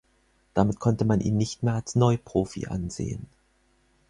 Damit 0.55 0.79
konnte 0.79 1.05
man 1.05 1.21
ihn 1.21 1.37
nicht 1.37 1.61
mehr 1.61 1.75
als 1.75 1.93
Neuprofi 1.93 2.65
ansehen. 2.65 3.27